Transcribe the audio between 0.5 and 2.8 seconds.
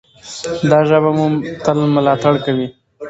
دا ژبه به مو تل ملاتړ کوي.